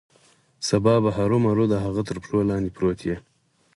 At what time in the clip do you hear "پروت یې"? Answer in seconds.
2.75-3.17